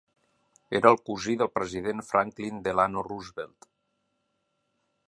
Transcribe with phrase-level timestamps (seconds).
[0.79, 3.71] Era el cosí del president Franklin Delano Roosevelt.